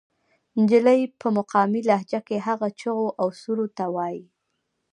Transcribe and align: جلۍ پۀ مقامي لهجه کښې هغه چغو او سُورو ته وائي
جلۍ 0.69 1.01
پۀ 1.19 1.27
مقامي 1.37 1.81
لهجه 1.89 2.19
کښې 2.27 2.37
هغه 2.47 2.67
چغو 2.79 3.07
او 3.21 3.27
سُورو 3.41 3.67
ته 3.77 3.85
وائي 3.95 4.21